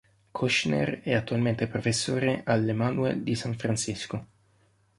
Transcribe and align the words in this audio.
Kushner 0.33 1.01
è 1.03 1.13
attualmente 1.13 1.67
professore 1.67 2.41
all'Emanu-El 2.43 3.21
di 3.21 3.35
San 3.35 3.55
Francisco. 3.55 4.25